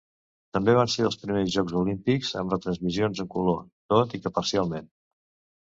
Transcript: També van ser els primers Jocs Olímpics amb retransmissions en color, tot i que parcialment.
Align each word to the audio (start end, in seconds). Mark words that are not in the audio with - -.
També 0.57 0.73
van 0.79 0.89
ser 0.93 1.05
els 1.09 1.17
primers 1.25 1.51
Jocs 1.57 1.75
Olímpics 1.83 2.33
amb 2.43 2.57
retransmissions 2.57 3.23
en 3.27 3.31
color, 3.37 3.63
tot 3.95 4.19
i 4.21 4.25
que 4.25 4.35
parcialment. 4.41 4.93